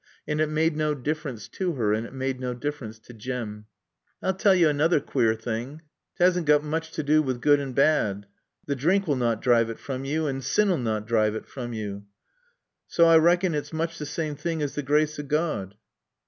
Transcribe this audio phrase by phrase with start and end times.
[0.27, 3.65] And it made no difference to her, and it made no difference to Jim.
[4.23, 5.83] "I'll tell yo anoother quare thing.
[6.17, 8.23] 'T' assn't got mooch t' do wi' good and baad.
[8.67, 12.03] T' drink 'll nat drive it from yo, an' sin'll nat drive it from yo.
[12.87, 15.75] Saw I raakon 't is mooch t' saame thing as t' graace o' Gawd."